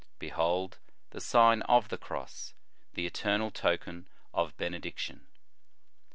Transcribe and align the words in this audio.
Behold 0.17 0.79
the 1.11 1.21
Sign 1.21 1.61
of 1.69 1.89
the 1.89 1.97
Cross, 1.99 2.55
the 2.95 3.05
eternal 3.05 3.51
token 3.51 4.07
of 4.33 4.57
benediction 4.57 5.27